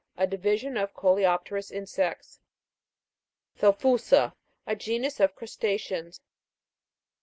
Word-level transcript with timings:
A 0.17 0.25
division 0.25 0.77
of 0.77 0.95
coleopterous 0.95 1.69
insects. 1.71 2.39
THELPHU'SA. 3.59 4.33
A 4.65 4.75
genus 4.75 5.19
of 5.19 5.35
crusta' 5.35 5.77
ceans. 5.77 6.19